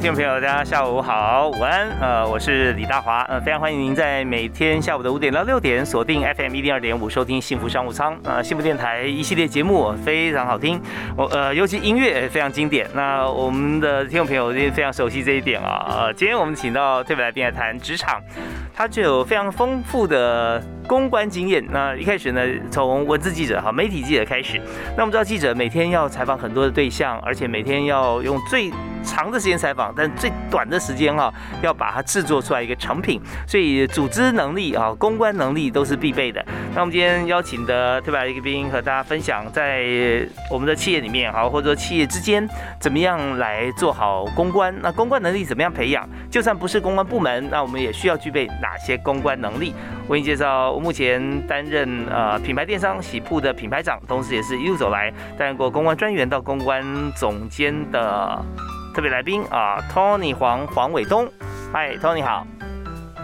[0.00, 1.90] 听众朋友，大家下午好，午安。
[2.00, 8.18] 呃，我是李大华，呃，非常欢迎您在每天下午的五点到六点锁定 FM 一零二点五收听幸福商务舱。
[8.24, 10.80] 呃，幸福电台一系列节目非常好听，
[11.14, 12.88] 我呃，尤其音乐非常经典。
[12.94, 15.84] 那我们的听众朋友一定非常熟悉这一点啊。
[15.90, 18.22] 呃，今天我们请到特别来宾来谈职场，
[18.74, 21.64] 他具有非常丰富的公关经验。
[21.70, 24.60] 那一开始呢，从文字记者哈，媒体记者开始。
[24.96, 28.68] 那我们知道记者每天要采访很多的对象，而且每天要用最
[29.04, 31.32] 长的时间采访，但最短的时间哈，
[31.62, 36.44] 要把它制作出来一个成品，所以组织能力啊、公关能力都是必备的。
[36.74, 39.84] 那我们今天邀请的特别来宾和大家分享，在
[40.50, 42.44] 我们的企业里面哈，或者说企业之间，
[42.80, 44.74] 怎么样来做好公关？
[44.82, 46.04] 那公关能力怎么样培养？
[46.28, 49.72] 就算不是公关部门，那我们也需要具备哪些公关能力？
[50.08, 58.44] 为您介绍，我目前担任呃品牌电商喜铺的品牌长，同时也是一路走来担任过公关专员到公关总监的。
[58.92, 61.28] 特别来宾啊，Tony 黄黄伟东，
[61.72, 62.44] 嗨，Tony 好，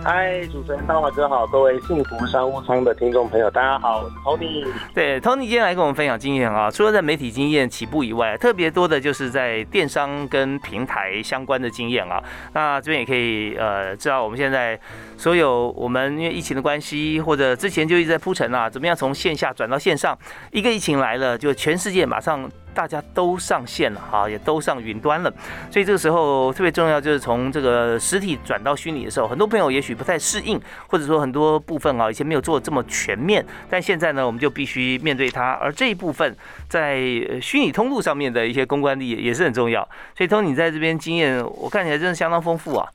[0.06, 4.64] 嗨，主持人大华哥好，各位幸福商务舱的听众朋友，大家好，我是 Tony。
[4.94, 12.22] 对，Tony 今天来跟我们分享经验啊，除了在媒体经验起步以外，特别多的就是在电商跟平台相关的经验啊。
[12.52, 14.78] 那这边也可以呃，知道我们现在
[15.16, 20.16] 所有我们因为疫情的关系，或者之前就一直在铺陈啊，怎么样从线下转到线上，
[20.52, 22.48] 一个疫情来了，就全世界马上。
[22.76, 25.32] 大家都上线了哈，也都上云端了，
[25.70, 35.52] 所以这个时候特别重要，就是从这个实体转到虚拟的时候，很多朋友也许不太适应，或者说很多部分啊，以前没有做这么全面，但现在呢，我们就必须面对它。
[35.52, 36.36] 而这一部分
[36.68, 36.98] 在
[37.40, 39.82] 虚拟通路上面的一些公关力也是很重要。
[40.14, 42.86] 所以，通你在这边经验，我看起来真的相当丰富啊。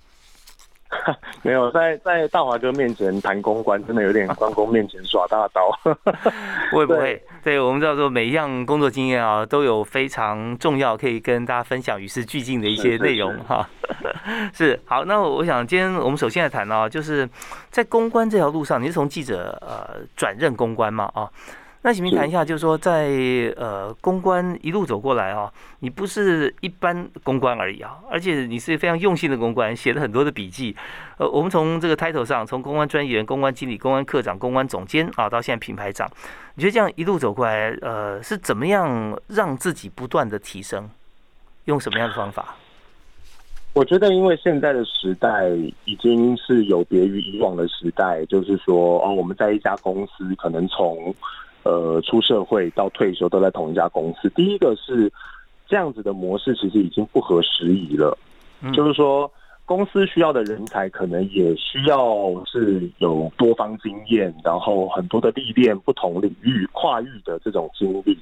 [1.41, 5.71] 没有在在大华哥面前谈公关，真的有点关公面前耍大刀。
[6.71, 7.21] 会不会？
[7.43, 13.67] 对我们知道说每一样工作经验啊，都有非常重要可以跟大家分享与时俱进的一些内容哈。
[14.53, 17.27] 是好，那我想今天我们首先来谈哦，就是
[17.69, 21.29] 在公关这条路上，你是从记者呃转任公关嘛啊？
[21.83, 23.07] 那请您谈一下，就是说，在
[23.57, 30.75] 呃公关一路走过来啊，你不是一般公关而已啊，而且你是非常用心的公关，写了很多的笔记。
[31.17, 36.07] 呃，我们从这个 title 上，从公关专员、公关经理、公关科长、公关总监啊，到现在品牌长，
[36.53, 40.87] 你觉得这样一路走过来，呃，是怎么样让自己不断的提升？
[41.65, 42.55] 用什么样的方法？
[43.73, 45.47] 我觉得，因为现在的时代
[45.85, 51.15] 已经是有别于以往的时代，就是说，哦，我们在一家公司可能从
[51.63, 54.29] 呃，出社会到退休都在同一家公司。
[54.31, 55.11] 第一个是
[55.67, 58.17] 这样子的模式，其实已经不合时宜了。
[58.73, 59.31] 就是说，
[59.65, 62.05] 公司需要的人才可能也需要
[62.45, 68.17] 是有多方经验，然后很多的历练，不同领域跨域的这种经历。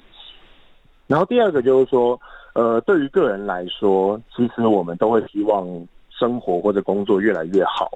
[1.07, 2.19] 然后第二个就是说，
[2.53, 5.65] 呃，对于个人来说，其实我们都会希望
[6.09, 7.89] 生活或者工作越来越好。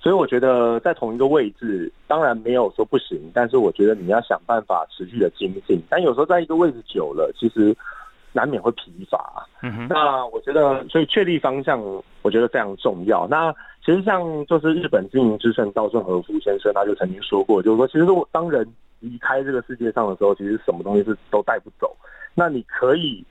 [0.00, 5.82] 所以我觉得在同一个位置，当然没有说不行，但是我觉得你要想办法持续的精进。
[5.90, 7.76] 但有时候在一个位置久了，其实
[8.32, 9.44] 难免会疲乏。
[9.88, 11.82] 那我觉得，所以确立方向，
[12.22, 13.26] 我觉得非常重要。
[13.28, 13.52] 那
[13.84, 18.66] 其实像就是日本经营之圣稻盛和夫先生，他就曾经说过，就是说，其实当人
[19.00, 21.96] 离开这个世界上的时候，其实什么东西是都带不走。
[22.34, 23.24] 那你可以。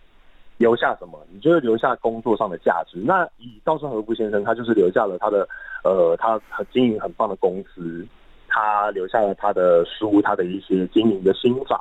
[0.58, 1.20] 留下什么？
[1.32, 2.98] 你就是留下工作上的价值。
[3.06, 5.48] 那以稻盛和夫先生，他就是留下了他的，
[5.84, 8.06] 呃，他很经营很棒的公司，
[8.48, 11.80] 他留下了他的书，他的一些经营的心法，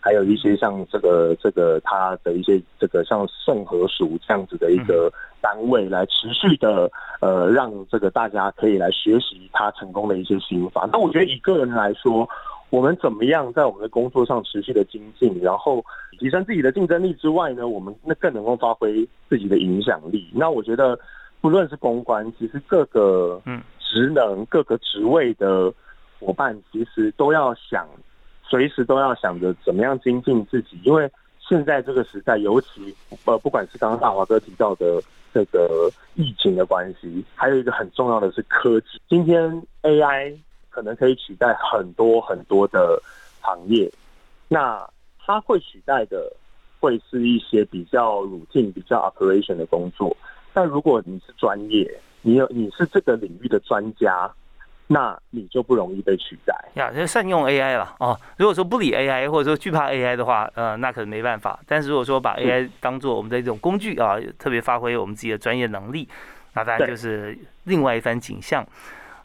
[0.00, 6.90] 还有一些像这个这个他的一些这个像盛和塾这样子的一个单位，来持续的
[7.20, 10.88] 呃让这个大家可以来学习他成功的一些心法。
[10.92, 12.28] 那我觉得以个人来说。
[12.68, 15.84] 我们怎么样在我们的工作上持续的精进，然后
[16.18, 17.68] 提升自己的竞争力之外呢？
[17.68, 20.28] 我们那更能够发挥自己的影响力。
[20.34, 20.98] 那我觉得，
[21.40, 25.72] 不论是公关，其实各个嗯职能、各个职位的
[26.18, 27.88] 伙伴，其实都要想，
[28.42, 30.76] 随时都要想着怎么样精进自己。
[30.82, 31.08] 因为
[31.38, 32.92] 现在这个时代，尤其
[33.26, 35.00] 呃，不管是刚刚大华哥提到的
[35.32, 39.00] 这个疫情的关系，还有一个很重要的是科技。
[39.08, 40.36] 今天 AI。
[40.76, 43.02] 可能可以取代很多很多的
[43.40, 43.90] 行业，
[44.46, 44.86] 那
[45.18, 46.30] 它会取代的
[46.78, 50.14] 会是一些比较 routine、比较 operation 的工作。
[50.52, 51.90] 但如果你是专业，
[52.20, 54.30] 你有你是这个领域的专家。
[54.88, 58.16] 那你就不容易被取代呀，就善用 AI 了哦。
[58.36, 61.58] 如果说不理 AI 或者说惧怕 AI 的话，呃，那可能没办法。
[61.66, 66.08] 但是如果说把 AI 当做我们的一种工具啊，特别发挥我们自己的专业能力，
[66.54, 68.64] 那当然就是另外一番景象。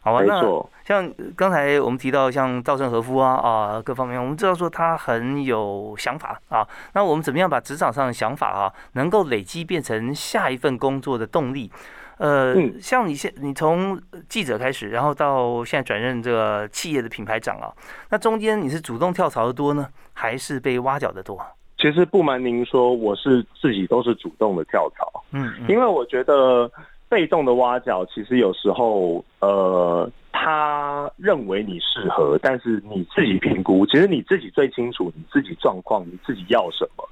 [0.02, 0.42] 好吧，那
[0.84, 6.66] 像刚才我们提到像稻盛和夫啊啊各方面，我们知道说他很有想法啊。
[6.92, 11.70] 那我们怎么样把职场上的想法啊，能够累积变成下一份工作的动力？
[12.18, 17.72] 呃，像你现你从记者开始，然后到现在转任这个企业的品牌长啊，
[18.10, 21.40] 那中间你是主动跳槽的多呢，还是被挖角的多？
[21.78, 26.70] 其实不瞒您说，我是自己都是主动的跳槽，嗯，因为我觉得
[27.12, 37.06] 被动的挖角，其实有时候呃，他认为你适合，但是你自己评估，其实你自己最清楚你自己状况，你自己要什么。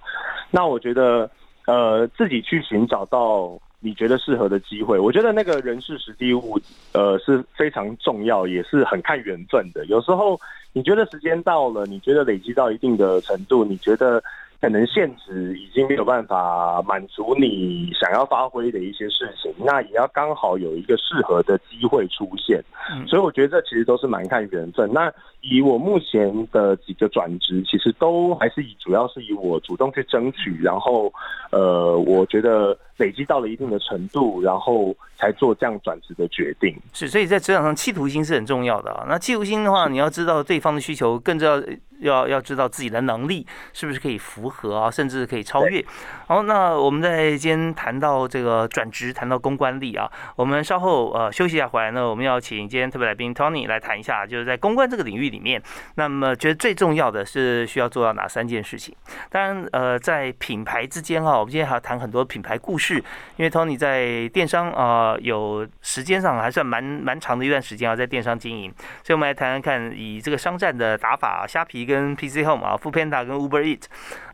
[0.50, 1.31] 那我觉得
[1.67, 3.58] 呃，自己去寻找到。
[3.82, 6.58] 你觉得适合的机会，我觉得那个人事实地物，
[6.93, 9.87] 呃，是非常重要，也是很看缘分的。
[9.87, 10.38] 有时候
[10.75, 14.23] 你觉得时间到了，你觉得累积到一定的程度，你觉得。
[14.61, 22.62] 可能限制已经没有办法满足你想要发挥的一些事情，那也要刚好有一个适合的机会出现，
[23.09, 24.93] 所以我觉得这其实都是蛮看缘分。
[24.93, 25.11] 那
[25.41, 31.11] 以我目前的几个转职，其实都还是以主要是以我主动去争取，然后
[31.51, 36.77] 呃，我觉得累积到了一定的程度，然后才做这样转职的决定。
[36.93, 39.06] 是，所以在职场上，企图心是很重要的啊。
[39.09, 41.59] 那企图心的话，你要知道对方的需求，更知道。
[42.00, 45.85] 要要知道自己的能力是不是可以符合啊，甚至可以超越。
[46.26, 55.62] 好，那我们在今天谈到这个转职，谈到公关力啊，我们稍后呃休息一下回来呢，我们要请今天特别来宾 Tony 来谈一下，就是在公关这个领域里面，
[55.97, 58.94] 那么觉得最重要的是需要做到哪三件事情？
[59.29, 62.94] 当然呃，在品牌之间哈，我们今天还要谈很多品牌故事，
[63.37, 68.73] 因为 Tony 在电商啊有时间上还算蛮蛮长的一段时间啊，在电商经营，
[69.03, 71.90] 所以我们来谈谈看以这个商战的打法，虾皮。
[71.91, 73.83] 跟 PC Home 啊 f o o Panda 跟 Uber Eat，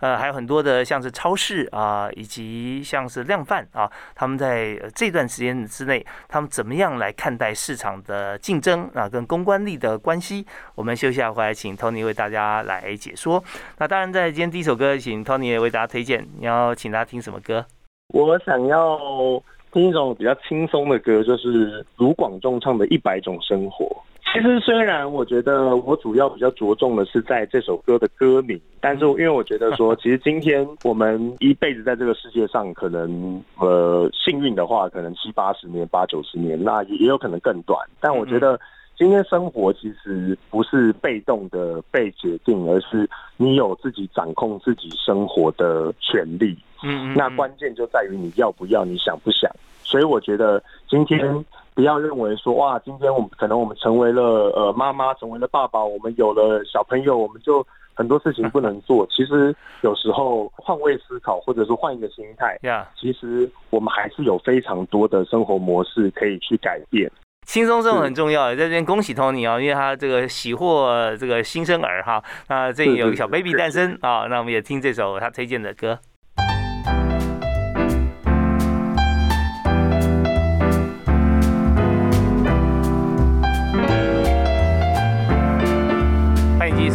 [0.00, 10.47] 呃，还有很多的像是超市啊，以及像是量贩啊，他们在这段时间之内，他们怎么样来看待市场的竞争啊，跟公关力的关系？
[10.75, 13.43] 我们休息下回来，请 Tony 为大家来解说。
[13.79, 17.64] 那当然，在今天第一首歌，请 Tony 为大家推荐，你要请大家听什么歌？
[18.14, 18.99] 我想要
[19.73, 23.85] 听一种比较轻松的歌，就是卢广仲唱的《一百种生活》。
[24.36, 37.80] 其实虽然我觉得我主要比较着重的是在这首歌的歌名，但是因为我觉得说，其实今天我们一辈子在这个世界上，可能呃幸运的话，可能七八十年、八九十年，那也也有可能更短。
[37.98, 38.60] 但我觉得
[38.94, 46.54] 今天生活其实不是被动的被决定，而是你有自己掌控自己生活的权利。
[46.82, 49.50] 嗯，那关键就在于你要不要，你想不想。
[49.82, 51.42] 所以我觉得今天。
[51.76, 59.06] 不要认为说哇，今天我们可能我们成为了呃妈妈，成为了爸爸，我们有了小朋友，我们就很多事情不能做。
[59.11, 62.58] 其实有时候换位思考，或者说换一个心态，
[62.99, 67.12] 其实我们还是有非常多的生活模式可以去改变。
[67.46, 75.99] 轻松这种很重要，在这边恭喜 Tony 啊，因为他这个喜获这个新生儿哈，那这里有个小 baby 诞生啊，那我们也听这首他推荐的歌。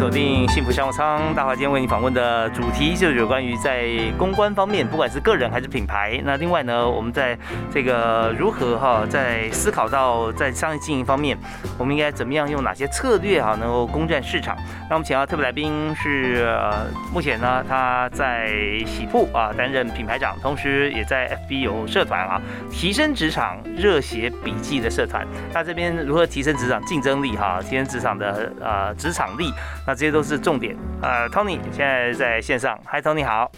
[0.02, 3.86] 锁定幸福商务舱，大华今天为你访问的主题就是有关于在
[4.18, 6.20] 公关方面，不管是个人还是品牌。
[6.26, 7.38] 那另外呢，我们在
[7.72, 11.38] 这个如何哈，在思考到在商业经营方面，
[11.78, 14.58] 我们应该怎么样用哪些策略哈，能够攻占市场？
[14.90, 18.50] 那我们请到特别来宾是呃目前呢他在
[18.88, 22.42] 喜铺啊担任品牌长，同时也在 FB 有社团啊，
[22.72, 25.24] 提升职场热血笔记的社团。
[25.54, 29.54] 那这边如何提升职场竞争力哈，提升职场的呃职场力？
[29.92, 30.74] 那这些都是重点。
[31.02, 33.52] 呃，Tony 现在在线上，Hi，Tony 好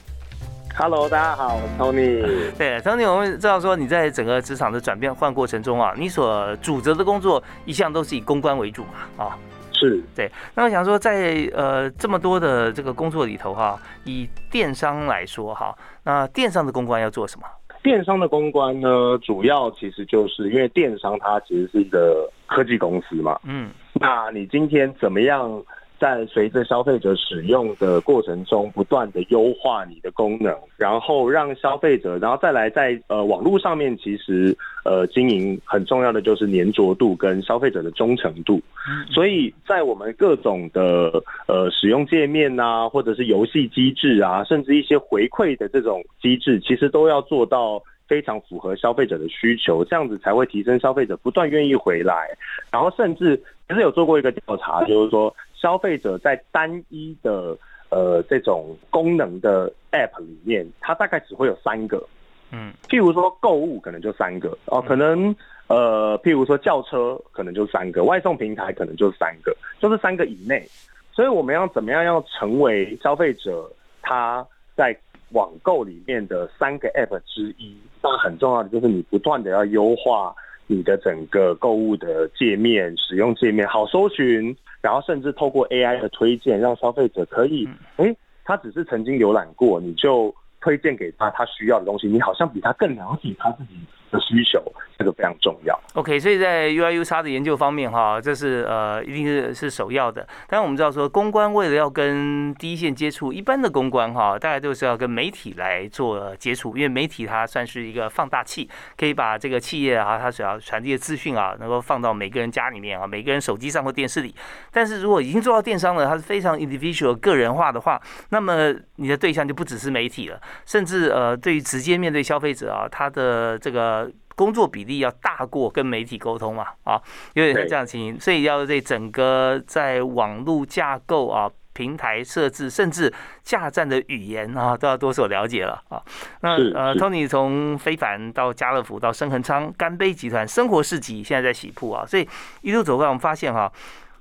[0.76, 2.26] ，Hello，大家好，Tony。
[2.58, 9.38] 对，Tony，我们知道说你在整个职场的转变换过程中啊，你所主责的工作一向都是以公关为主嘛，啊，
[9.74, 10.28] 是对。
[10.56, 17.46] 那我想说，在呃这么多的这个工作里头哈，以电商来说哈，那电商的公关要做什么？
[17.84, 18.90] 电商的公关呢，
[19.22, 25.64] 主要其实就是因为电商它其实是一个科技公司嘛，嗯，那你今天怎么样？
[26.04, 38.62] 在随着消费者使用的过程中，不断的优化你的功能，然后让消费者，然后再来在呃网络上面，其实呃经营很重要的就是粘着度跟消费者的忠诚度。
[39.10, 47.82] 所以在我们各种的呃使用界面啊，或者是游戏机制啊，甚至一些回馈的这种机制，其实都要做到。
[48.06, 52.28] 非常符合消费者的需求，这样子才会提升消费者不断愿意回来。
[52.70, 53.36] 然后甚至
[53.68, 55.34] 其实有做过一个调查，就是说
[55.64, 57.58] 消费者在单一的
[57.90, 62.06] 呃这种功能的 App 里面，它大概只会有三个。
[62.52, 65.34] 嗯，譬如说购物可能就三个哦，可能
[65.68, 70.68] 呃譬如说轿车可能就三个，外送平台可能就三个，就是三个以内。
[71.14, 74.96] 所以我们要怎么样要成为消费者他在。
[75.34, 80.32] 网购里面的三个 App 之一，那很重要的就是你不断的要优化
[80.68, 88.14] 你的整个购物的界面、使用界面，好搜寻，然后甚至透过 AI 的推荐，让消费者可以，哎，
[88.44, 93.76] 他只是曾经浏览过，你就推荐给他他需要的东西，你好像比他更了解他自己。
[94.14, 94.64] 的需求，
[94.98, 95.78] 这个非常重要。
[95.96, 100.26] OK，所以在 UI、UX 的研究方面，哈，这是呃，一定是是首要的。
[100.48, 114.34] 但是我们知道说，公关为了要跟第一线接触，一般的公关哈，大概都是要跟媒体来做接触，因为媒体它算是一个放大器，可以把这个企业啊，它所要传递的资讯啊，能够放到每个人家里面啊，每个人手机上或电视里。
[114.72, 124.03] 但是如果已经做到电商了，它是非常 individual 个人化的话，那么你的对象就不只是媒体了，甚至呃，对于直接面对消费者啊，他的这个。
[124.36, 127.02] 工作比例要大过跟媒体沟通嘛，啊，
[127.34, 133.14] 有点像这样情形，所以要对整个在网络架构啊、平台设置，甚至
[133.44, 136.02] 架站的语言啊，都要多所了解了啊。
[136.42, 142.28] 那呃，Tony 从非凡到家乐福到深恒昌、干杯集团、生活市集，现在在洗铺啊，所以
[142.62, 143.72] 一路走过来，我们发现哈，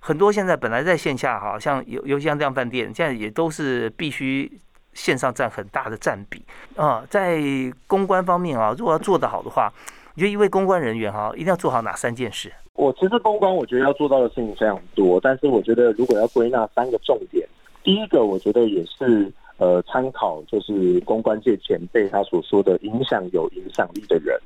[0.01, 4.61] 很多现在本来在线下哈，像尤尤其像这样饭店，现在也都是必须。
[4.95, 6.45] 线上占很大的占比
[6.77, 7.41] 啊，在
[7.87, 9.73] 公关方面啊，如果要做得好的话，
[10.15, 12.53] 你觉得一位公关人员哈，一定要做好哪三件事？
[12.75, 17.49] 我其实公关，我觉得要做到的事情非常多，但是我觉得如果要归纳三个重点，
[17.83, 24.39] 第一个我觉得也是呃参考，就是公关界前辈他所说的影响有影响力的人。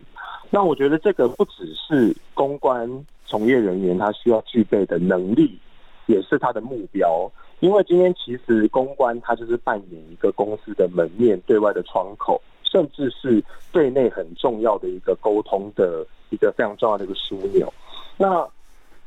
[0.50, 2.88] 那我觉得这个不只是公关
[3.24, 5.58] 从业人员他需要具备的能力，
[6.06, 7.28] 也是他的目标。
[7.60, 12.40] 因为今天其实公关它就是扮演一个公司的门面、对外的窗口，
[12.76, 13.42] 甚至是
[13.72, 17.72] 对内很重要的一个沟通的一个非常重要的一个枢纽。
[18.18, 18.46] 那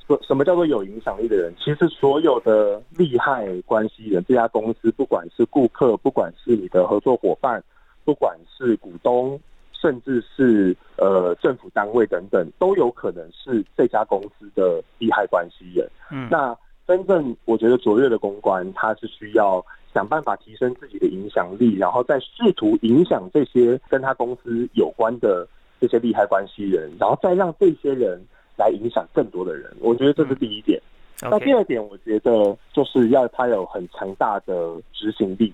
[0.07, 1.53] 什什么叫做有影响力的人？
[1.63, 7.63] 其实所有的利害关系人，这家公司不管是顾客，不管是你的合作伙伴，
[8.03, 9.39] 不管是股东，
[9.71, 15.88] 甚至是呃政府单位等等，都有可能是这家公司的利害关系人。
[16.09, 16.57] 嗯，那。
[16.89, 25.48] 真正我觉得卓越的公关，他是需要想办法提升自己的影响力，然后再试图影响这些跟他公司有关的
[25.79, 28.19] 这些利害关系人，然后再让这些人
[28.58, 29.72] 来影响更多的人。
[29.79, 30.81] 我觉得这是第一点。
[31.22, 35.53] 那第二点，我觉得就是要他有很强大的执行力，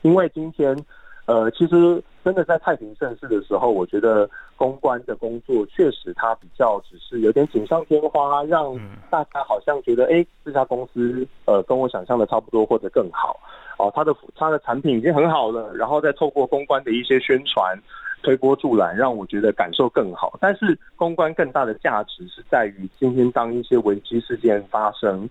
[0.00, 0.74] 因为今天。
[1.30, 8.76] 呃，其实真的在太平盛世的时候，我觉得公关的工作确实它比较只是有点锦上添花，让
[9.08, 13.38] 大家好像觉得，哎，这家公司呃跟我想象的差不多或者更好，
[13.78, 17.78] 哦，它的它的产品已经很好了，然后再透过公关的一些宣传、
[18.24, 20.36] 推波助澜，让我觉得感受更好。
[20.40, 25.30] 但是公关更大的价值是在于，今天当一些危机事件发生。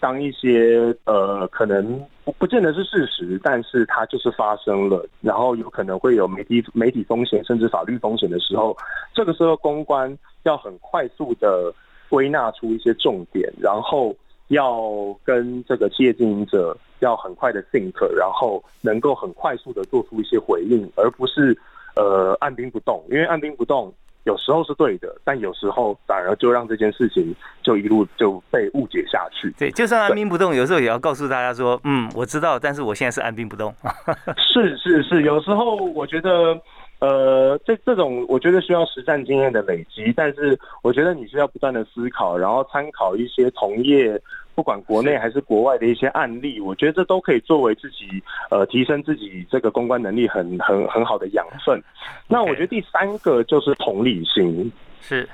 [0.00, 8.76] 当一些呃可能不不见得是事实，但是它就是发生了，然后有可能会有媒体媒体风险甚至法律风险的时候，
[9.14, 11.72] 这个时候公关要很快速的
[12.08, 14.16] 归纳出一些重点，然后
[14.48, 21.56] 要跟这个企业经营者要很快的 think，然后能够很快速的做出一些回应，而不是
[21.94, 23.92] 呃按兵不动，因为按兵不动。
[24.24, 29.52] 有时候是对的，但有时候反而就让这件事情就一路就被误解下去。
[29.58, 33.74] 对，就算按兵不动，有时候也要告诉大家说，嗯，我知道，但是我现在是按兵不动。
[34.36, 36.60] 是是是，有时候我觉得。
[37.00, 44.20] 呃，这这种我觉得需要实战经验的累积，但是我觉得你需要不断的思考，然后参考一些同业，
[44.54, 51.82] 不管国内还是国外的一些案例，我觉得这都可以作为自己呃提升自己这个公关能力很很很好的养分。
[52.28, 55.28] 那我觉得第三个就是同理心，是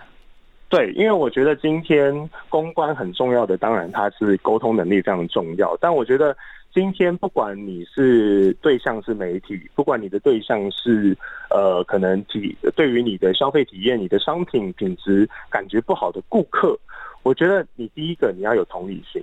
[0.69, 6.37] 对，因为我觉得今天公关很重要的，当然它是沟通能力非常重要，但我觉得。
[6.75, 11.17] 今天不管你是对象是媒体，不管你的对象是
[11.49, 16.79] 呃可能体对于你的消费体验、你的商品品质感觉不好的顾客，
[17.27, 19.21] 我觉得你第一个你要有同理心，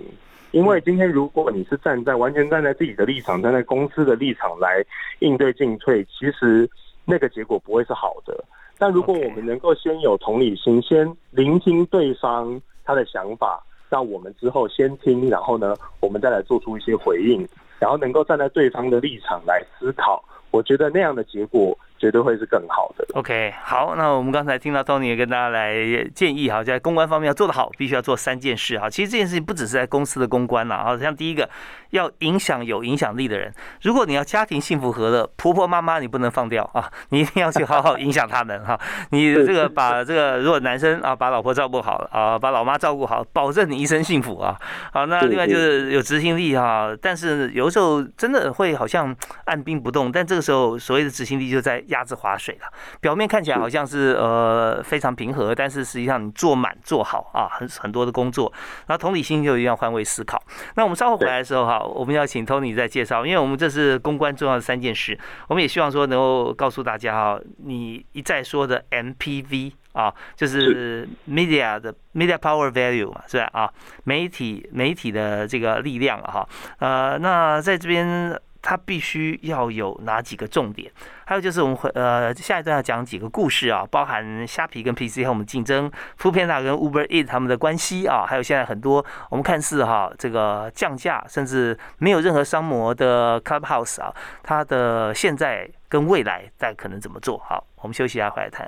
[0.50, 4.84] 因为今天如果你是站在完全站在自己的立场，站在公司的立场来
[5.20, 6.68] 应对进退，其实
[7.06, 8.44] 那个结果不会是好的。
[8.76, 21.74] 但如果我们能够先有同理心，先聆听对方他的想法，那我们之后先听，然后呢，我们再来做出一些回应，然后能够站在对方的立场来思考，我觉得那样的结果。
[21.98, 23.06] 绝对会是更好的。
[23.14, 25.74] OK，好，那我们刚才听到 Tony 也跟大家来
[26.14, 28.90] 建议哈，在公关方面要做得好，必须要做三件事哈。
[28.90, 31.48] 其实这件事情不只是在公司的公关了啊，像第一个
[31.90, 33.52] 要影响有影响力的人。
[33.82, 38.78] 如果你要家庭幸福和乐，婆婆妈妈你不能放掉啊，你一定要去好好影响他们哈。
[39.10, 44.58] 你这个把 这个如果男生啊把老婆照顾好了啊，把老妈照顾好，保证你一生幸福啊。
[44.92, 51.82] 好，那另外就是有执行力哈，但是有时候真的会好像按兵不动，但这个时候所谓的执行力就在。
[51.94, 52.66] 鸭子划水了，
[53.00, 58.52] 表面看起来好像是呃非常平和，但是实际上你做满做好啊，很很多的工作，
[58.88, 60.42] 然后同理心就一定要换位思考。
[60.74, 73.48] 那我们稍后回来的时候哈，我们要请 Tony 再介绍，因为我们这是公关重要的三件事，我们也希望说能够告诉大家哈，你一再说的 MPV 啊，就是 Media 的 Media Power Value 嘛，是吧？
[73.52, 73.70] 啊，
[74.02, 76.48] 媒体媒体的这个力量了哈，
[76.80, 78.36] 呃，那在这边。
[78.66, 80.90] 它必须要有哪几个重点？
[81.26, 94.10] 还有就是我们会呃下一段要讲几个故事啊，包含虾皮跟 PC 和我们竞争，富片塔跟 Uber Eat 他们的关系啊，还有现在很多我们看似哈这个降价甚至没有任何商模的 Clubhouse 啊，
[94.42, 97.66] 它的现在跟未来在可能怎么做好？
[97.82, 98.66] 我们休息一下回来谈。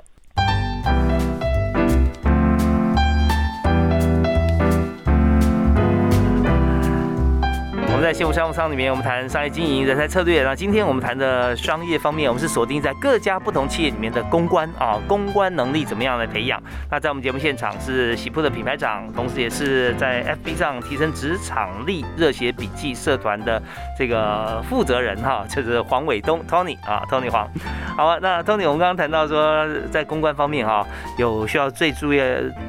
[8.07, 10.41] 在幸福商务舱里面，我们谈商业经营、人才策略。
[10.41, 16.57] 那今天我们谈的商业方面，我们是锁定在各家不同企业里面的公关啊，公关能力怎么样来培养？
[16.89, 23.61] 那在我们节目现场是喜铺的品牌长，同时也是在 FB 上提升职场力热血笔记社团的
[23.99, 27.45] 这个负责人哈，就是黄伟东 Tony 啊，Tony 黄。
[27.97, 30.87] 好啊，那 Tony，我们刚刚谈到说，在公关方面哈，
[31.17, 32.21] 有需要最注意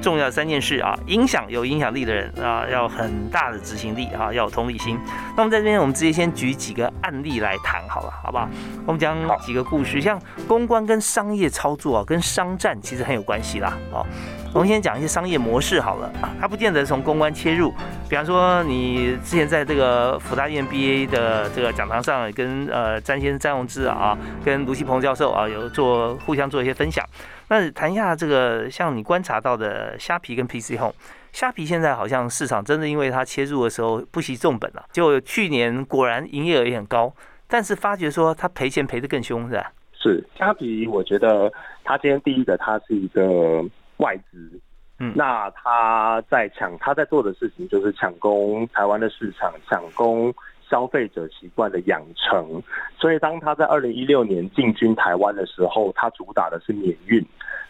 [0.02, 4.98] 重要三件事啊，影响有影响力的人啊，要很大的执行力啊，要有同理心。
[5.38, 8.48] 那么在这边，我们直接先举几个案例来谈好了，好不好？
[8.84, 13.78] 我们讲几个故事，像公关跟商业操作啊，跟商战其实很有关系啦。
[13.92, 14.04] 哦，
[14.52, 17.72] 我们先讲一些商业模式好了，它不见得从公关切入。
[18.08, 27.06] 比方说，你之前在这个福大 EMBA 的这个讲堂上，跟呃詹先生詹宏志啊，跟卢锡鹏教授啊，有做互相做一些分享。
[27.46, 30.94] 那谈一下这个，像你观察到的虾皮跟 PC Home。
[31.38, 37.14] 虾皮现在好像市场真的因为它切入的时候不惜重本了，就去年果然营业额也很高，
[37.46, 39.72] 但是发觉说它赔钱赔得更凶，是吧？
[39.92, 41.48] 是虾皮，我觉得
[41.84, 43.64] 它今天第一个它是一个
[43.98, 44.50] 外资，
[44.98, 50.34] 嗯，那他在抢他在做的事情就是抢攻台湾的市场，抢攻
[50.68, 52.60] 消费者习惯的养成，
[52.98, 57.24] 所以当他在二零一六年进军台湾的时候，他主打的是免运。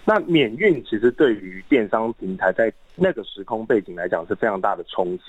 [0.09, 5.25] 那免运其实对于电商平台在那个时空背景来讲是非常大的冲击，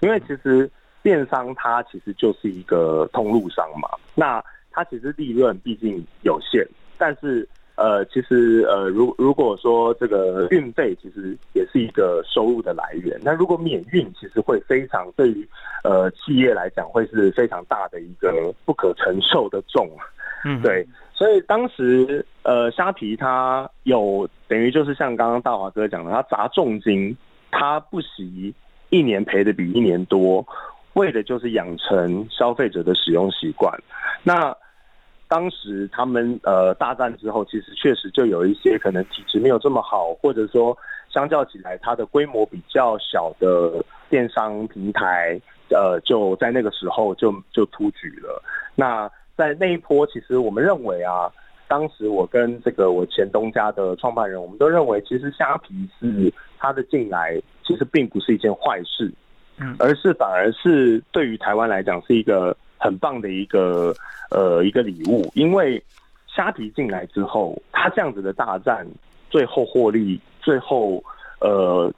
[0.00, 0.70] 因为其实
[1.02, 6.62] 电商它其实就是一个通路商嘛，那它其实利润毕竟有限，
[6.98, 15.48] 但是呃，其实呃，如如果说这个运费其实也是一个收入的来源，那如果免运其实会非常对于
[15.84, 19.88] 呃企业来讲会是非常大的一个不可承受的重，
[20.44, 20.86] 嗯，对。
[21.22, 27.16] 所以当时，呃，虾皮它有等于就是像刚刚大华哥讲的，它砸重金，
[27.52, 28.52] 它不惜
[28.90, 30.44] 一年赔的比一年多，
[30.94, 33.72] 为的就是养成消费者的使用习惯。
[34.24, 34.52] 那
[35.28, 40.76] 当时他们呃大战之后，其实确实就有一些可能体质没有这么好，或者说
[41.08, 43.80] 相较起来它的规模比较小的
[44.10, 48.42] 电商平台，呃，就在那个时候就就突举了。
[48.74, 49.08] 那
[49.42, 51.28] 在那一波，其实我们认为啊，
[51.66, 59.12] 当时我跟这个我前东家的创办人，我们都认为，其实虾皮是它的进来，其实并不是一件坏事，
[59.58, 63.92] 嗯，而是反而是对于台湾来讲是一个很棒的一个
[64.30, 65.82] 呃一个礼物，因为
[66.28, 68.86] 虾皮进来之后，它这样子的大战，
[69.28, 71.02] 最后获利，最后
[71.40, 71.92] 呃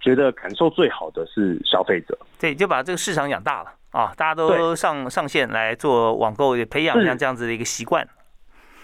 [0.00, 3.70] 觉得感受最好的是消费者，对，就把这个市场养大了。
[3.90, 8.06] 啊，大家都上上线来做网购，也培养像这样子的一个习惯。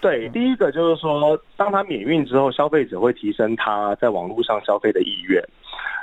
[0.01, 5.43] 对，第一个就是说，当他免运之后，消费者会提升他在网络上消费的意愿，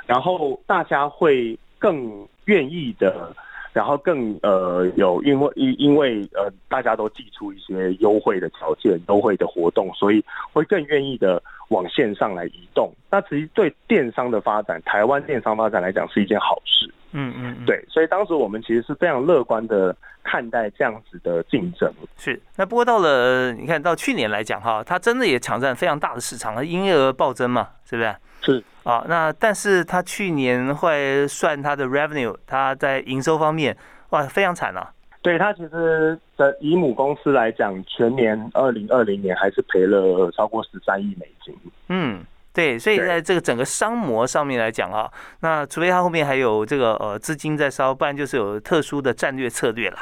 [0.06, 3.32] 然后大家会更愿意的，
[3.72, 12.92] 然后更呃有因为因因为呃大家都寄出一些优惠的条件、优惠的活动，所以会更愿意的往线上来移动。
[13.10, 16.92] 那其实对电商的发展，台湾电商发展来讲是一件好事。
[17.14, 21.90] 嗯嗯，对，所以当时我们其实是非常乐观的看待这样子的竞争。
[22.16, 28.14] 是，那不过到了你看到去年来讲哈，它真的也抢占非常大的市场，营业额暴增嘛，是不是？
[28.42, 33.74] 是啊，那但是它去年会算它的 revenue，它在营收方面
[34.10, 34.90] 哇非常惨啊。
[35.22, 41.56] 对它其实的以母公司来讲，全年二零二零年还是赔了超过十三亿美金。
[41.88, 42.22] 嗯，
[42.54, 49.98] 对，所以在这个整个商模上面来讲啊，那除非它后面还有这个呃资金在烧，不然就是有特殊的战略策略了。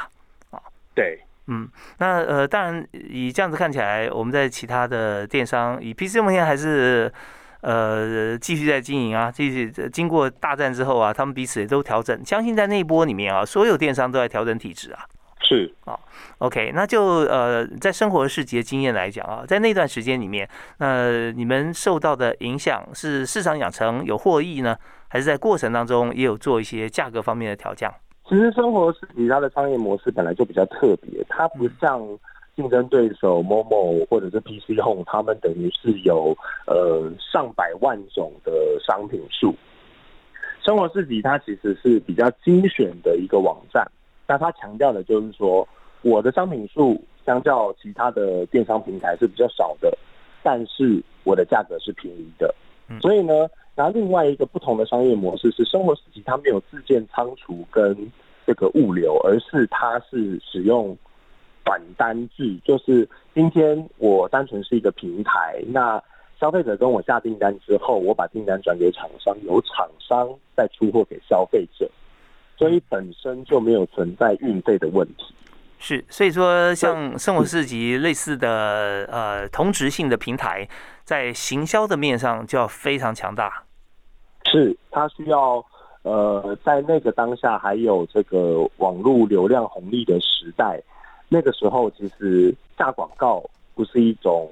[0.51, 0.61] 啊，
[0.95, 7.11] 对，嗯，那呃当然以这样子看起来，我们在其他的电商以 PC 目前还是。
[7.65, 12.25] 呃，继续在经营啊，继续经过大战之后啊，他们彼此也都调整。
[12.25, 14.99] 相信在那一波里面啊，所有电商都在调整体质啊。
[15.43, 15.99] 是啊
[16.39, 24.75] ，OK，那就呃，在生活市集的经验来讲啊，在那段时间里面，那你们受到的影响是市场养成有获益呢，
[25.07, 27.93] 还是在过程当中也有做一些价格方面的调降？
[28.27, 32.01] 其实生活市集它的商业模式本来就比较特别，它不像。
[32.55, 39.55] 竞争对手 Momo 或者是 PC Home，他们等于是有呃上百万种的商品数。
[40.63, 43.83] 生活市集它其实是比较精选的一个网站，
[44.27, 45.67] 那他强调的就是说，
[46.01, 49.97] 我的商品数相较其他的电商平台是比较少的，
[50.41, 52.53] 但是我的价格是便宜的。
[53.01, 57.95] 所以呢，然后另外一个不同的商业模式是，生活市集它没有自建仓储跟
[58.45, 60.97] 这个物流，而是它是使用。
[61.65, 66.03] 短单制就是今天我单纯是一个平台，那
[66.37, 71.89] 消费者跟我下订单之后，我把订单转给厂商，由厂商再出货给消费者，
[72.63, 75.35] 所以本身就没有存在运费的问题。
[75.79, 80.65] 是，所以说像生活市集类似的呃同质性的平台，
[81.03, 83.65] 在行销的面上就要非常强大。
[84.45, 85.61] 是，它需要
[86.03, 90.81] 呃在那个当下还有这个网络流量红利的时代。
[91.27, 93.43] 那个时候，其实下广告
[93.75, 94.49] 不是一种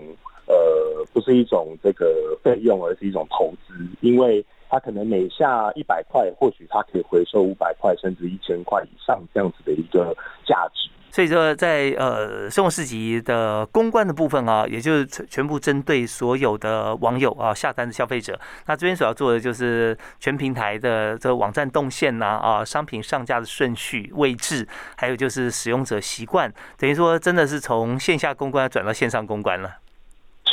[0.47, 10.89] 呃，不是一种这个费用，而是一种投资，因为他可能每下一百块，或许他可以回收五百块，甚至一千块以上这样子的一个价值。
[11.11, 18.39] 所以说，在呃生活市集的公关的部分啊，也就是全全部针对所有的网友啊下单的消费者。
[18.65, 29.69] 那这边所要做的就是全平台的这个网站动线呐啊，商品上架的顺序位置，还有就是使用者习惯，等于说真的是从线下公关转到线上公关了。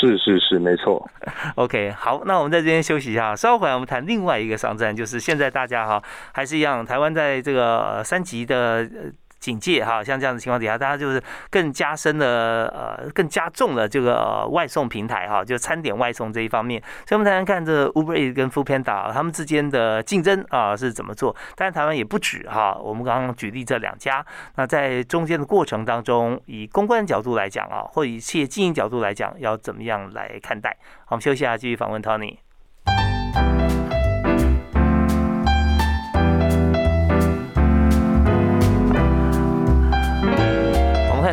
[0.01, 1.09] 是是是，没错。
[1.57, 8.89] OK，好，那我们在这边休息一下，稍后回来我们谈另外一个商战，就是现在大家哈还是一样，台湾在这个三级的。
[9.39, 16.83] 警戒哈，像这样的情况底下，大家就是更加深了呃，更加重了这个呃外送平台哈，就餐点外送这一方面。
[17.07, 21.35] 所以我们才能看这 Uber 跟 Food Panda 他们之间的竞争啊是怎么做。
[21.55, 24.25] 但是台湾也不止哈，我们刚刚举例这两家，
[24.57, 30.77] 那在中间的过程当中，以公关角度来讲啊，或以企业经营角度来讲，要怎么样来看待？
[31.05, 32.48] 好，我们休息一下，继续访问 Tony。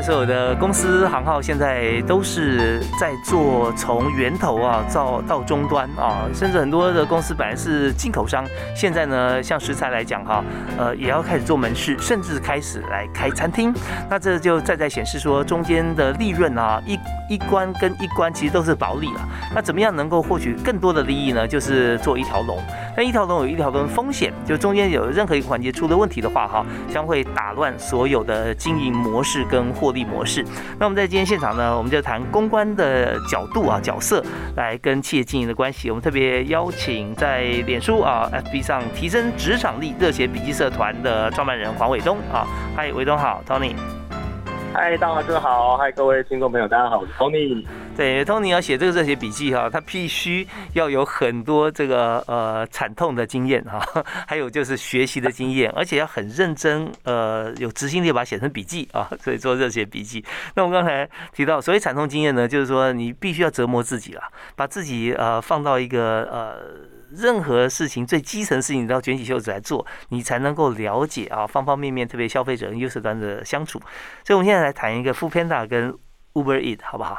[0.01, 10.43] 所有的公司行号现在都是在做从源头啊到到终端啊，甚至很多的公司本来是进口商，现在呢像食材来讲哈，
[10.77, 13.73] 呃也要开始做门市，甚至开始来开餐厅。
[14.09, 19.21] 那这就再在显示说中间的利润啊，一一关跟一关其实都是薄利了。
[19.53, 21.47] 那怎么样能够获取更多的利益呢？
[21.47, 22.57] 就是做一条龙。
[22.97, 29.95] 那一条龙有一条龙风险，就中间有任何一个环节出了问题的话哈，将会打乱所有的经营模式跟获。
[29.95, 30.43] 利模式。
[30.77, 34.21] 那我们在今天现场呢，我们就谈公关的角度啊，角色
[34.57, 35.89] 来跟企业经营的关系。
[35.89, 42.45] 我们特别邀请在脸书啊、FB 上提升职场力热血笔记社团的创办人黄伟东啊。
[42.75, 43.73] 嗨，伟东好，Tony。
[44.73, 47.65] 嗨，大华哥好，嗨，各位听众朋友，大家好，我是 Tony。
[47.95, 53.79] 对，Tony 要写这个热血笔记哈，他必须要有很多这个呃惨痛的经验哈，
[54.27, 60.23] 还有就是学习的经验，而且要很认真呃有执行力把它写成笔记啊，所以做热血笔记。
[60.55, 64.21] 那我刚才提到，所谓惨痛经验呢，就是说你必须要折磨自己了，
[64.57, 66.57] 把自己呃放到一个呃
[67.11, 73.79] 任何事情最基层事情都要卷起袖子来做，你才能够了解啊方方面面，特别消费者跟优势端的相处。
[74.25, 75.93] 所以我们现在来谈一个 f o o Panda 跟
[76.33, 77.17] Uber Eat 好不好？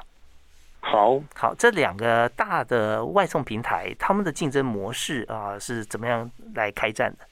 [0.89, 7.27] 好好，这两个大的外送平台，他们的竞争模式啊是怎么样来开战的？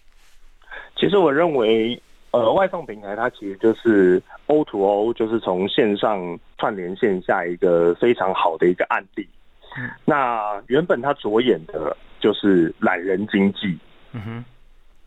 [0.96, 2.00] 其实我认为，
[2.32, 9.28] 呃，外送平台它其实就是 O to O，就是从线上串联线下一个非常好的一个案例。
[9.78, 13.78] 嗯，那原本它着眼的就是懒人经济。
[14.10, 14.44] 嗯哼，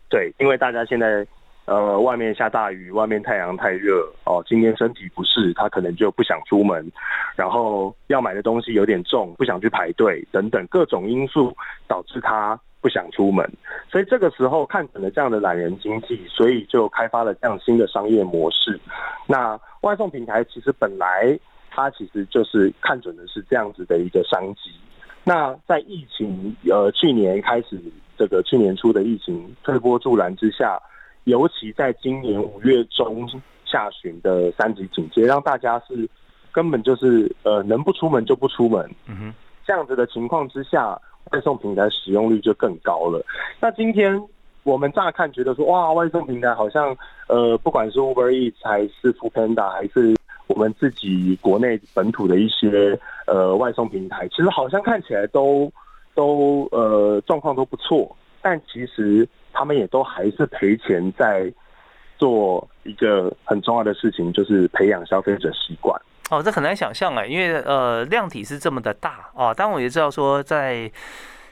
[0.08, 1.26] 对，因为大家现在
[1.68, 6.90] 呃外面下大雨，外面太阳太热哦，今天身体不适，他可能就不想出门，
[7.36, 11.54] 然后要买的东西有点重，不想去排队等等各种因素
[11.86, 13.46] 导致他不想出门，
[13.90, 18.80] 所以这个时候看准了这样的懒人经济，所以就开发了这样新的商业模式。
[19.26, 21.38] 那外送平台其实本来
[21.70, 24.70] 它其实就是看准的是这样子的一个商机。
[25.22, 27.78] 那在疫情呃去年开始，
[28.16, 30.80] 这个去年初的疫情推波助澜之下，
[31.28, 33.28] 尤其在今年五月中
[33.64, 36.08] 下旬的三级警戒，让大家是
[36.50, 38.90] 根本就是呃能不出门就不出门。
[39.06, 39.34] 嗯哼，
[39.66, 43.24] 这样子的情况之下，外送平台使用率就更高了。
[43.60, 44.20] 那今天
[44.62, 46.96] 我们乍看觉得说，哇，外送平台好像
[47.28, 50.16] 呃不管是 Uber Eats 还是 Foodpanda 还是。
[50.48, 55.70] 我们自己国内本土的一些呃外送平台，其实好像看起来都
[56.14, 61.52] 都呃状况都不错，但其实他们也都还是赔钱在
[62.16, 66.00] 做一个很重要的事情，就是培养消费者习惯。
[66.30, 69.52] 哦，这很难想象啊，因为呃量体是这么的大啊。
[69.52, 70.88] 当然我也知道说，在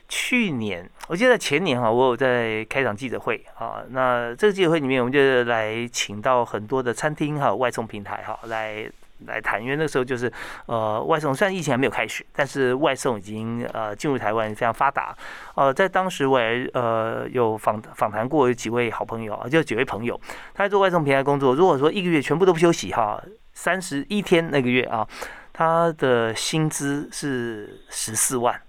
[0.09, 3.83] 去年，我记得前年哈，我有在开场记者会啊。
[3.91, 8.89] 那这个记者会里面，我们就来请到很多的餐厅哈、外送平台哈来
[9.25, 10.31] 来谈，因为那时候就是
[10.67, 15.17] 呃外送，虽然疫情还没有开始，但是外送已经呃进入台湾非常发达。
[15.55, 20.21] 呃，在当时我也呃有访访谈过有几位好朋友啊，就几位朋友，
[20.55, 21.55] 他在做外送平台工作。
[21.55, 23.23] 如果说一个月全部都不休息哈，
[23.55, 25.07] 三十一天那个月啊，
[25.53, 28.61] 他的薪资是十四万。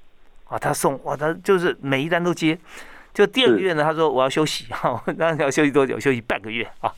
[0.49, 2.57] 啊，他送哇，他就是每一单都接，
[3.17, 5.99] 就第二个月呢，他说我要休息哈， 那要休息多久？
[5.99, 6.93] 休息半个月啊，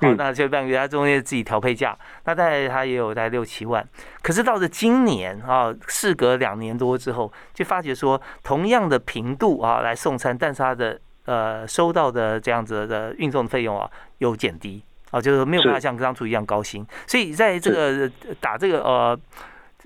[0.00, 3.84] 好，那休息半个月，他中间自己调配价，那大概他也有在六七万。
[4.22, 18.08] 可是到了今年啊，事隔两年多之后，就发觉说，同样的频度啊来送餐，但是他的呃收到的这样子的运送费用啊有减低啊，就是没有办法像当初一样高薪，所以在这个
[18.40, 19.18] 打这个呃。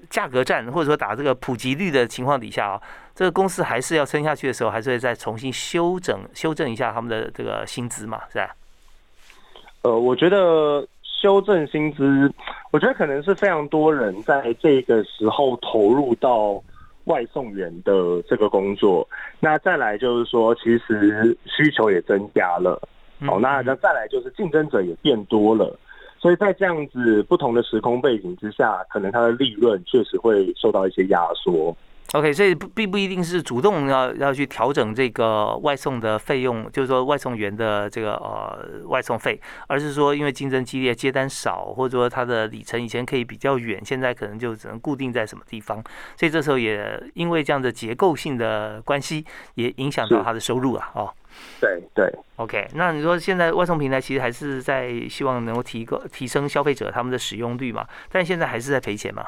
[0.09, 2.81] 价格战或者说打这个普及率的情况底下啊，
[3.19, 8.55] 这个公司还是要撑下去的时候，还是会再重新修整修正一下他们的这个薪资嘛，是吧？
[9.83, 12.33] 呃，我觉得修正薪资，
[12.71, 16.63] 我觉得可能是非常多人在这个时候投入到
[17.07, 19.05] 外送员的这个工作。
[19.41, 22.81] 那再来就是说，其实需求也增加了，
[23.27, 25.77] 哦，那那再来就是竞争者也变多了。
[26.21, 31.77] 所以在这样子不同的时空背景之下，可能它的利润确实会受到一些压缩。
[32.15, 45.85] OK，所以不并不一定是主动要要去调整这个外送的费用，就是说外送员的这个呃外送费，而是说因为竞争激烈，接单少，或者说它的里程以前可以比较远，现在可能就只能固定在什么地方，
[46.17, 51.13] 所以这时候也因为这样的结构性的关系，也影响到他的收入啊，哦。
[51.61, 57.87] 对对，OK，那你说现在外送平台其实还是在希望能够提高提升消费者他们的使用率嘛？
[58.11, 59.23] 但现在还是在赔钱嘛？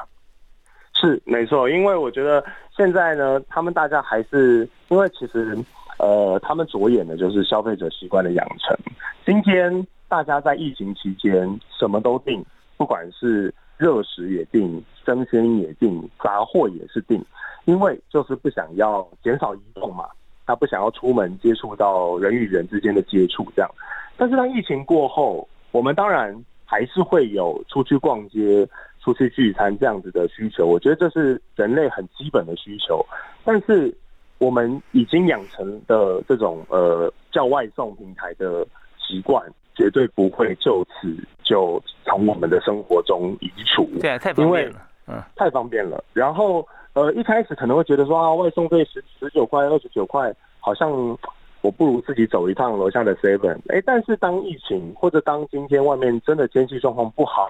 [1.01, 2.43] 是没错，因为我觉得
[2.77, 5.57] 现在呢，他们大家还是因为其实
[5.97, 8.77] 呃，他们着眼的就是消费者习惯的养成。
[9.25, 12.45] 今天大家在疫情期间什么都订，
[12.77, 17.23] 不管是热食也订，生鲜也订，杂货也是订，
[17.65, 20.05] 因为就是不想要减少移动嘛。
[20.45, 23.71] 他不想要出门接触到人与人之间的接触，这样。
[24.17, 26.35] 但是当疫情过后，我们当然
[26.71, 28.65] 还是会有出去逛街、
[29.01, 30.65] 出去聚餐这样子的需求。
[30.65, 33.05] 我觉得这是人类很基本的需求。
[33.43, 33.93] 但是
[34.37, 38.65] 我们已经养成的这种呃叫外送平台的
[38.97, 43.83] 习惯，绝对不会就此就从我们的生活中移除。
[43.99, 46.01] 对，啊太方便了，嗯，太方便了。
[46.13, 46.65] 然后。
[46.93, 50.29] 呃，一开始可能会觉得说啊，外送费十十九块、二十九块，
[50.59, 51.17] 好像
[51.61, 53.57] 我不如自己走一趟楼下的 Seven。
[53.69, 57.47] 哎，但是当疫情或者当今天外面真的天气状况不好，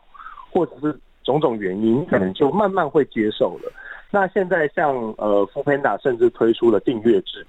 [0.52, 3.72] 或者是种种原因，可能就慢慢会接受了。
[4.10, 7.46] 那现在像呃 f o o Panda 甚至推出了订阅制，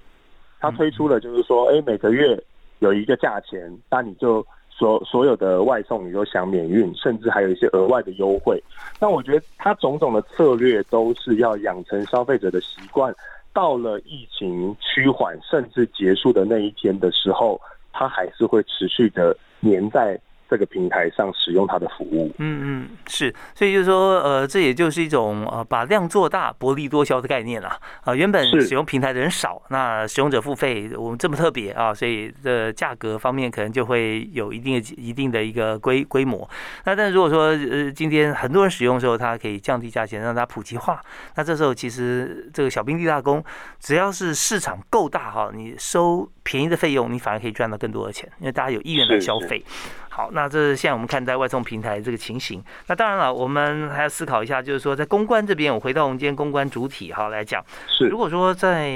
[0.61, 2.43] 它推出了就是说，哎，每个月
[2.79, 4.45] 有一个价钱，那你就。
[4.75, 8.61] 所所有的外送你都想免运，甚至还有一些额外的优惠。
[8.99, 13.15] 那我觉得它种种的策略都是要养成消费者的习惯，
[13.53, 17.61] 到了疫情趋缓甚至结束的那一天的时候，
[17.93, 20.19] 它还是会持续的粘在
[20.53, 22.31] 这个平台上使用它的服务。
[22.37, 27.79] 嗯嗯，是，所以就是说，呃，这也就是一种呃把量做大、薄利多销的概念啦。
[28.05, 36.47] 啊，原本使用平台的人少，那使用者付费，我们这么特别啊，所以的价格方面可能就会有一定的、一定的一个规规模。
[36.85, 41.01] 那但是如果说呃今天很多人使用的时候，它可以降低价钱，让它普及化，
[41.37, 43.43] 那这时候其实这个小兵立大功，
[43.81, 49.65] 只要是市场够大哈，你收便宜的费用，你反而可以赚到更多的钱，因为大家有意愿来消费。
[50.15, 52.63] 好，那这是现在我们看待外送平台这个情形。
[52.87, 58.93] 那当然了，我们还要思考一下，就是说在公关这边，我回到我们今天公关主体哈来讲，是如果说在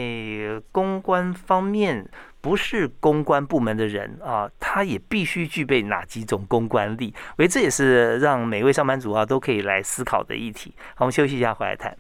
[0.71, 2.07] 公关方面
[2.43, 7.15] 不是公关部门的人啊，他也必须具备哪几种公关力？
[7.39, 10.75] 我觉得这也是让每位上班族啊都可以来思考的议题。
[10.91, 11.97] 好，我们休息一下，回来谈。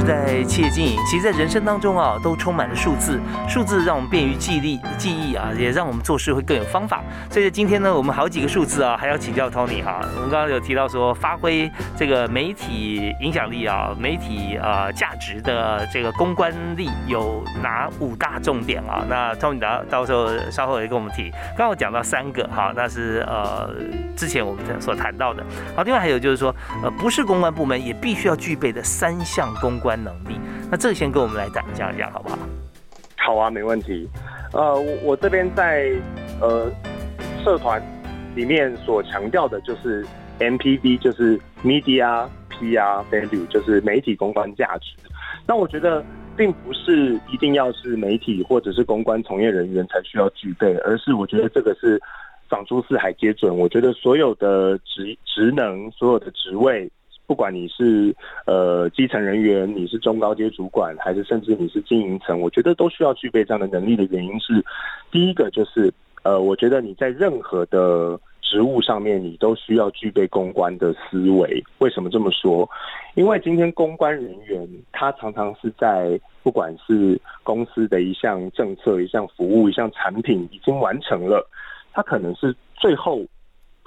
[0.00, 3.20] 是在企业经营，其实在人生当中啊，都充满了数字。
[3.46, 7.02] 数字让我们便于记忆、记忆啊，也让我们做事会更有方法。
[7.30, 10.00] 所以今天呢，我们好几个数字啊，还要请教 Tony 哈。
[10.16, 19.04] 我们刚刚有提到说，发挥这个媒体影响力啊，媒体啊价值的这个公关力有哪五大重点啊？
[19.06, 21.30] 那 Tony 到到时候稍后也跟我们提。
[21.58, 23.70] 刚刚讲到三个哈，那是呃
[24.16, 25.44] 之前我们所谈到的。
[25.76, 29.50] 好，另外还有就是说，呃，不是公关部门也必须要具备的三项。
[29.60, 30.38] 公关能力，
[30.70, 32.38] 那这个先跟我们来讲讲讲，好不好？
[33.16, 34.08] 好啊，没问题。
[34.52, 35.90] 呃，我我这边在
[36.40, 36.70] 呃
[37.44, 37.80] 社团
[38.34, 40.04] 里面所强调的就是
[40.38, 44.92] MPV，就是 Media PR Value，就是媒体公关价值。
[45.46, 46.04] 那我觉得
[46.36, 52.00] 并不是一定要是媒体或者是公关从业人员才需要具备，而是我觉得这个是
[52.48, 53.56] 长出四海皆准。
[53.56, 56.90] 我觉得所有的职职能，所有的职位。
[57.30, 58.12] 不管你是
[58.44, 64.64] 呃基层人员，你是中高阶主管，还是甚至你是经营层，我觉得都需要具备这样的能力的原因是，
[65.12, 71.62] 第一个就是呃，我觉得你在任何的职务上面，你都需要具备公关的思维。
[71.78, 72.68] 为什么这么说？
[73.14, 81.48] 因为今天公关人员他常常是在不管是公司的一项政策、一项服务、一项产品已经完成了，
[81.92, 83.24] 他可能是最后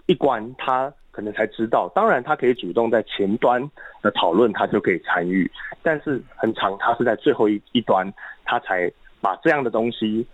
[0.06, 0.94] 一关，他。
[1.16, 3.62] 可能才知道，当然他可以主动在前端
[4.02, 5.48] 的讨论，他就可以参与，
[5.84, 8.12] 但是很长，他是在最后一一端，
[8.44, 10.26] 他才把这样的东西，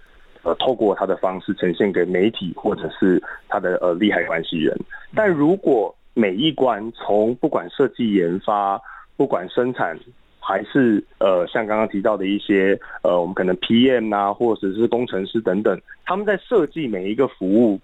[0.41, 4.73] 呃，透过他的方式呈现给媒体或者是他的呃利害关系人。
[5.13, 8.82] 但如果每一关从不管设计研发，
[9.17, 9.99] 不管生产，
[10.39, 17.77] 还是呃像刚刚提到的一些呃我们可能 PM 啊，或者是工程师等等，他们在设计每一个服务。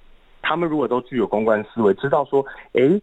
[0.47, 3.01] 他们如果都具有公关思维，知道说，哎，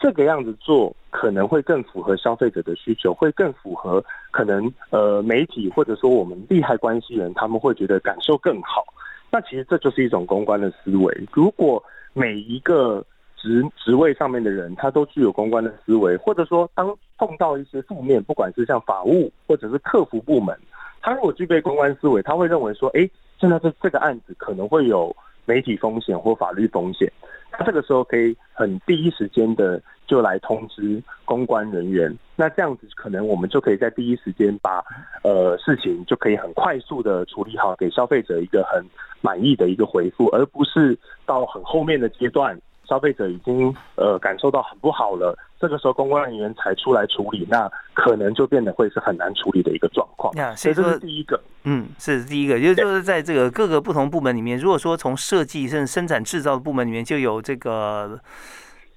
[0.00, 8.84] 这个样子做可能会更符合消费者的需求，会更符合可能呃媒体或者说我们利害关系人，他们会觉得感受更好。
[9.30, 11.24] 那其实这就是一种公关的思维。
[11.32, 11.80] 如果
[12.14, 13.04] 每一个
[13.36, 20.58] 职职位上面的人，他都具有公关的思维，或者说当碰到一些负面，不管是像法务或者是客服部门，
[21.00, 25.14] 他如果具备公关思维，他会认为说，哎，现在这这个案子可能会有。
[25.44, 27.10] 媒体风险或法律风险，
[27.50, 34.84] 他这个时候可以很第一时间的就来通知公关人员，那这样子可能我们就可以在第一时间把
[35.22, 38.84] 呃事情就可以很快速的处理好，给消费者一个很
[39.20, 42.58] 满意的一个回复，而不是到很后面的阶段。
[42.84, 50.34] 消费者已经呃感受到很不好了，这个时候公关人员才出来处理，那可能就变得会是很难处理的一个状况。
[50.56, 58.18] 所以这是第一个，嗯，是第一个，就就是在这个各个不同部门里面，如果说从设计甚至生产制造的部门里面就有这个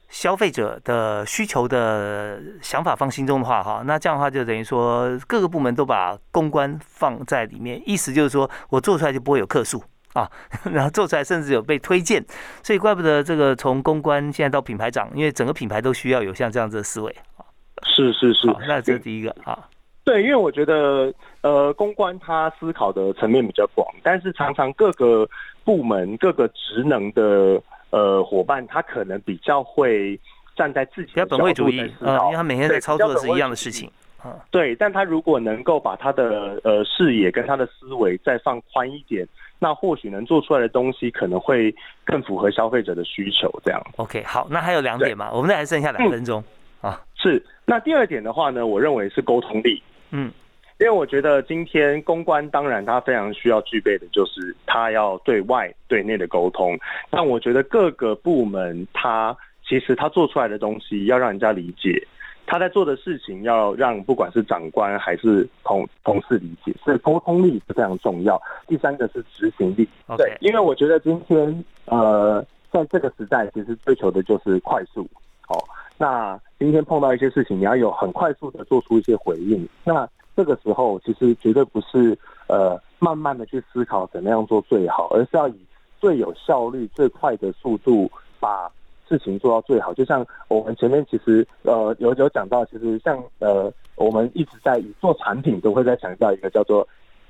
[0.09, 9.83] 消费者的需求的想法放心中的话，哈，那这样的话就等于说各个部门都把公关放在里面，意思就是说我做出来就不会有客诉。
[10.15, 10.31] 啊，
[10.71, 12.23] 然后做出来甚至有被推荐，
[12.63, 17.43] 所以怪不得这个从公关现在到品牌长，因为整个品牌都需要有像这样子的思维啊。
[17.83, 19.59] 是是是，那这是第一个啊。
[20.05, 25.27] 对，因为我觉得呃，公关他思考的层面比较广，但是常常各个
[25.63, 30.19] 部门各个职能的呃伙伴，他可能比较会
[30.55, 34.37] 站在自己比较本位主义啊，因为他每天在操作的是一样的事情啊。
[34.49, 39.27] 对，但他如果能够把他的呃视野跟他的思维再放宽一点。
[39.59, 43.81] 那或许能做出来的东西可能会更符合消费者的需求，这样。
[43.97, 46.43] OK，好，那还有两点嘛，我们还剩下两分钟
[46.81, 47.01] 啊。
[47.15, 49.81] 是，那第二点的话呢，我认为是沟通力。
[50.11, 50.31] 嗯，
[50.79, 56.77] 因为我觉得今天公关当然它非常需要具备的就是它要对外对内的沟通，
[57.09, 59.35] 但我觉得各个部门它
[59.67, 62.05] 其实它做出来的东西要让人家理解，
[62.47, 68.39] 他在做的事情要让不管是长官还是同同事理解，所以沟通力是非常重要。
[68.67, 75.01] 第三个是执行力，对，因为我觉得今天呃，在这个时代，其实追求的就是快速。
[75.49, 75.57] 哦，
[75.97, 79.67] 那今天碰到一些事情，你要有很快速的做出一些回应。
[79.83, 82.17] 那这个时候，其实绝对不是
[82.47, 85.65] 呃慢慢的去思考怎么样做最好，而是要以
[85.99, 88.71] 最有效率、最快的速度把。
[89.07, 96.87] 事情做到最好，就像我们前面其实呃有有讲到，其实像呃我们一直在做产品都会在强调一个叫做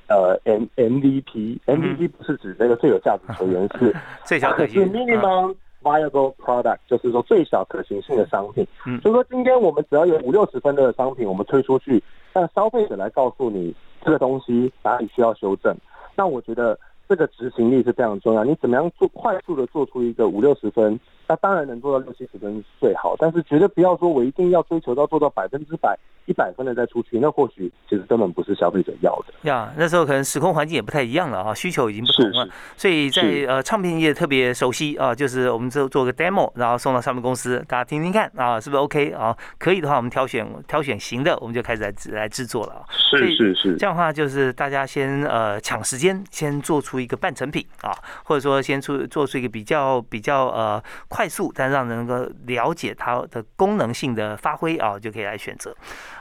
[0.07, 8.65] 呃 M MVP，MVP 不是指那个最有价值球员，是 最小可行是 minimum viable product，就是说最小可行性的商品。
[8.87, 12.01] 嗯，所以说今天我们只要有五六十分的商品，我们推出去，
[12.33, 15.75] 让消费者来告诉你这个东西哪里需要修正，
[16.15, 18.43] 那我觉得这个执行力是非常重要。
[18.43, 20.99] 你怎么样做快速的做出一个五六十分？
[21.27, 29.33] 那当然能做到六七十分是最好，但是绝对不要说我一定要追求到做到百分之百一百分的再出去，那或许其实根本不是消费者要的。
[29.49, 32.47] 呀，那时候可能时空环境也不太一样了啊，需求已经不同了。
[32.75, 39.35] 所以在呃唱片业特别熟悉啊，就是我们做做个 demo，然后送到唱片公司，大家听听看啊，是不是 OK 啊？
[39.57, 42.85] 可以的话，我们挑选挑选行的，我们就开始来来制作了。
[42.89, 47.91] 是是是，这样的话就是大家先呃抢时间，先做出一个半成品啊，
[48.23, 50.81] 或者说先出做出一个比较比较呃。
[51.07, 55.73] 快速，但让人能够了解它的功能性的发挥啊，就可以来选择。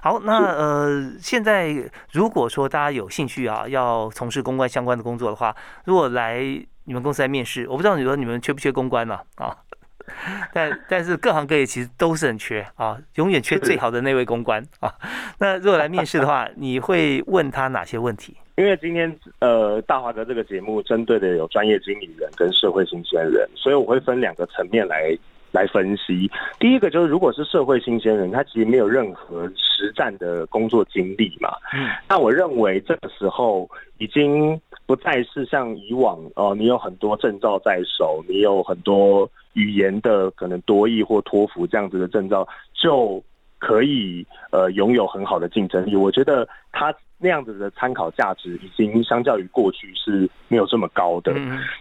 [0.04, 1.74] 好，那呃，现在
[2.12, 6.42] 如果说大家有兴趣啊，要从事公关相关的工作的话，如果来
[6.84, 9.18] 你们公司来面试，我不知道你说你们缺不缺公关呢？
[9.36, 9.56] 啊，
[10.52, 14.92] 但但是各行各业其实都是很缺啊，永远缺最好的那位公关啊。
[15.38, 18.36] 那如果来面试的话，你会问他哪些问题？
[18.56, 25.16] 因为今天呃大华哥这个节目针对的有专业经理人跟社会新鲜人，所以我会分两个层面来
[25.54, 26.28] 来分析。
[26.58, 43.22] 第一个就是如果是社会新鲜人，他其实没有任何实战的工作经历嘛，嗯，那我认为这个时候已经不再是像以往哦，你有很多证照在手，你有很多语言的可能多译或托福这样子的证照就。
[43.58, 51.32] 可以呃拥有很好的竞争力，我觉得它那样子的参考价值已经相较于过去是没有这么高的。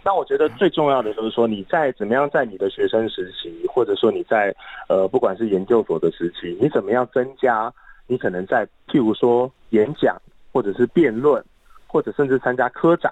[0.03, 4.55] 那我觉得最重要的就是说，你在怎么样在你的学生时期，或者说你在
[4.87, 7.73] 呃不管是研究所的时期，你怎么样增加
[8.07, 10.15] 你可能在譬如说演讲，
[10.53, 11.43] 或者是辩论，
[11.87, 13.11] 或者甚至参加科展，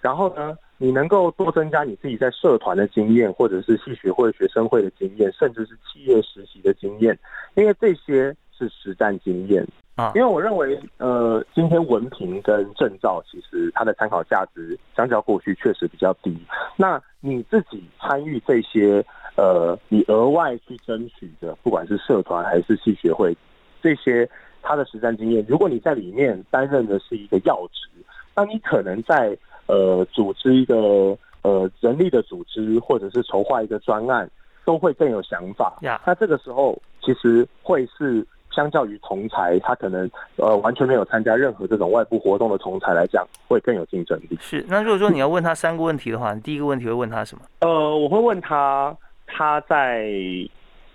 [0.00, 0.56] 然后呢？
[0.76, 7.16] 你能够多增加你自己在社团的经验，或者是系学会、学生会的经验，甚至是企业实习的经验，
[7.54, 9.64] 因为这些是实战经验
[9.94, 10.10] 啊。
[10.16, 16.36] 因为我认为，呃，今天文凭跟证照其实它的参考价值相较过去确实比较低。
[16.76, 19.04] 那你自己参与这些，
[19.36, 23.34] 呃，你额外去争取的，不管是社团还是系学会，
[23.80, 24.28] 这些
[24.60, 27.88] 它的实战经验，如果你在里面担任的是一个要职，
[28.34, 29.38] 那你可能在。
[29.66, 34.28] 呃，组织一个呃人力的组织，或者是筹划一个专案，
[34.64, 35.78] 都会更有想法。
[36.06, 44.38] 那这个时候其实会是相较于同才，他可能呃完全没有参加任何这种外部活动的同才来讲，会更有竞争力。
[44.40, 44.64] 是。
[44.68, 47.44] 那如果说你要问他三个问题的话，你第一个问题会问他什么？
[47.60, 48.96] 呃，我会问他
[49.26, 50.08] 他在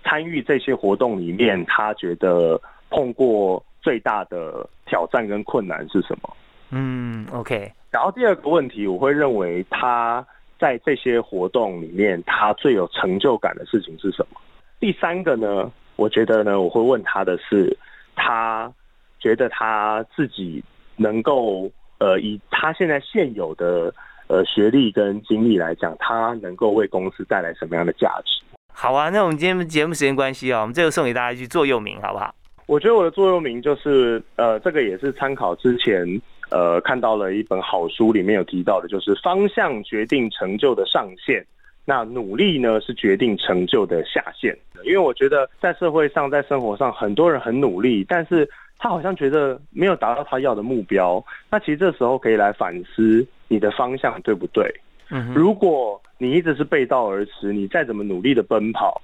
[0.04, 6.36] 参与这些活动里面，他觉得碰过最大的挑战跟困难是什么？
[6.70, 7.70] 嗯，OK。
[7.90, 10.24] 然后第二个问题，我会认为他
[10.60, 14.40] 在这些活动里面，他最有成就感的事情是什么？
[14.78, 17.76] 第三个呢，我觉得呢，我会问他的是，
[18.14, 18.72] 他
[19.18, 20.62] 觉得他自己
[20.94, 21.68] 能够
[21.98, 23.92] 呃，以他现在现有的
[24.28, 28.40] 呃学历跟经历来讲，他能够为公司带来什么样的价值？
[28.72, 32.32] 好啊，那我们今天节目时间关系啊，我们最后送给大家一句座右铭，好不好？
[32.66, 36.06] 我觉得我的座右铭就是呃，这个也是参考之前。
[36.50, 41.44] 呃，看到了一本好书，里面有提到的，就是方向决定成就的上限，
[41.84, 44.56] 那努力呢是决定成就的下限。
[44.84, 48.48] 因为我觉得在社会上，在生活上，很多人很努力，但是
[48.78, 51.24] 他好像觉得没有达到他要的目标。
[51.50, 54.68] 那其实这时候可以来反思你的方向对不对？
[55.10, 59.00] 嗯，如果你一直是背道而驰，你再怎么努力的奔跑，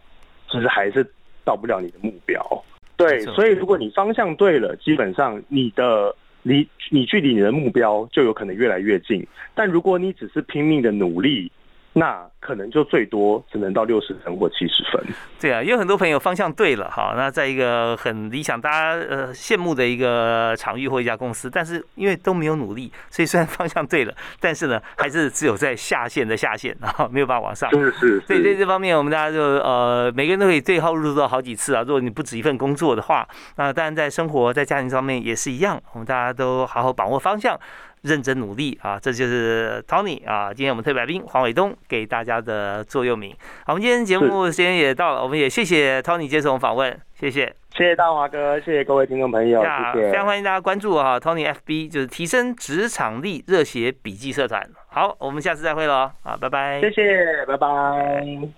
[0.50, 1.06] 其实还是
[1.44, 2.44] 到不了你的目标。
[2.96, 6.12] 对，所以如果你方向对了，基本上你的。
[6.48, 11.50] 你你距离你的目标就有可能越来越近，但如果你只是拼命的努力，
[11.98, 15.02] 那可能就最多只能到六十分或七十分。
[15.40, 27.70] 对啊，有很多朋友方向对了哈，那在一个很理想、大家呃羡慕的一个场域或一家公司，但是因为都没有努力，所以虽然方向对了， 但是呢，还是只有在下线的下线，然 后没有办法往上。
[27.70, 28.20] 是是。
[28.26, 31.80] 所以在这方面，我们大家就呃每个人都可以对号入座好几次啊。
[31.80, 33.26] 如果你不止一份工作的话，
[33.56, 37.58] 那当然在生活在家庭方面也是一样，我们大家都好好把握方向。
[38.06, 40.54] 认真努力啊，这就是 Tony 啊。
[40.54, 43.34] 今天我们特别来宾黄伟东给大家的座右铭。
[43.64, 54.62] 好，我们今天节目时间也到了，我们也谢谢 Tony 接受我们访问，谢谢，谢谢大华哥，谢谢各位听众朋友，谢谢，非常欢迎大家关注啊，Tony FB 就是提升职场力热血笔记社团。
[54.88, 58.56] 好，我们下次再会喽，啊，拜拜，谢谢，拜拜。